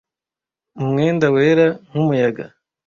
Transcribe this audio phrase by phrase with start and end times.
[0.77, 2.45] mu mwenda wera nk'umuyaga